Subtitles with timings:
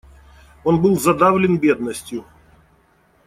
[0.63, 2.25] Он был задавлен бедностью.